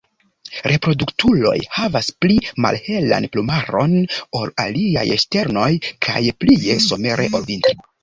Reproduktuloj 0.69 1.53
havas 1.75 2.09
pli 2.25 2.39
malhelan 2.67 3.29
plumaron 3.37 3.95
ol 4.43 4.55
aliaj 4.67 5.07
ŝternoj 5.27 5.71
kaj 6.09 6.21
plie 6.45 6.83
somere 6.91 7.33
ol 7.41 7.51
vintre. 7.55 7.81